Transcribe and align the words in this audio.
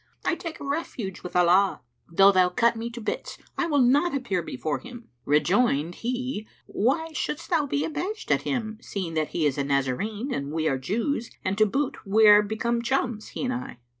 I 0.25 0.33
take 0.33 0.57
refuge 0.59 1.21
with 1.21 1.35
Allah! 1.35 1.81
Though 2.11 2.31
thou 2.31 2.49
cut 2.49 2.75
me 2.75 2.89
to 2.89 2.99
bits, 2.99 3.37
I 3.55 3.67
will 3.67 3.77
not 3.81 4.15
appear 4.15 4.41
before 4.41 4.79
him!" 4.79 5.09
Rejoined 5.25 5.93
he, 6.01 6.47
"Why 6.65 7.09
shouldst 7.13 7.51
thou 7.51 7.67
be 7.67 7.85
abashed 7.85 8.31
at 8.31 8.41
him, 8.41 8.79
seeing 8.81 9.13
that 9.13 9.27
he 9.27 9.45
is 9.45 9.59
a 9.59 9.63
Nazarene 9.63 10.33
and 10.33 10.51
we 10.51 10.67
are 10.67 10.79
Jews 10.79 11.29
and, 11.45 11.55
to 11.59 11.67
boot, 11.67 11.97
we 12.03 12.27
are 12.27 12.41
become 12.41 12.81
chums, 12.81 13.27
he 13.27 13.43
and 13.43 13.53
I?" 13.53 13.77